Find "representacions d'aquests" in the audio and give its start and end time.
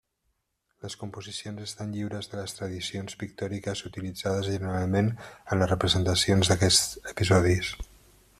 5.75-7.03